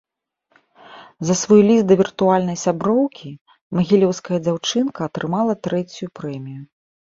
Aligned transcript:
За 1.29 1.33
свой 1.41 1.61
ліст 1.67 1.85
да 1.91 1.97
віртуальнай 1.99 2.57
сяброўкі 2.63 3.29
магілёўская 3.81 4.39
дзяўчынка 4.49 4.99
атрымала 5.11 5.53
трэцюю 5.71 6.07
прэмію. 6.21 6.61